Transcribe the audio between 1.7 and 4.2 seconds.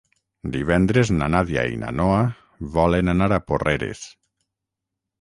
i na Noa volen anar a Porreres.